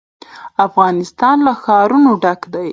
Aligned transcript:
افغانستان 0.65 1.37
له 1.47 1.53
ښارونه 1.61 2.11
ډک 2.21 2.41
دی. 2.53 2.69